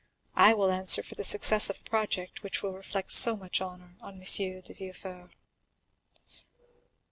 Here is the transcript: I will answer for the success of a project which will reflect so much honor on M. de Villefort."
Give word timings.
I 0.35 0.55
will 0.55 0.71
answer 0.71 1.03
for 1.03 1.13
the 1.13 1.23
success 1.23 1.69
of 1.69 1.79
a 1.79 1.83
project 1.87 2.41
which 2.41 2.63
will 2.63 2.73
reflect 2.73 3.11
so 3.11 3.35
much 3.37 3.61
honor 3.61 3.97
on 4.01 4.15
M. 4.15 4.21
de 4.23 4.73
Villefort." 4.73 5.29